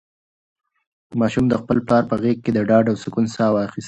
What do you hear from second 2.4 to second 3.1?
کې د ډاډ او